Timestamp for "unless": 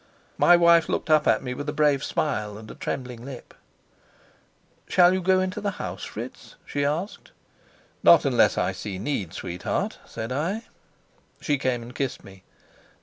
8.25-8.57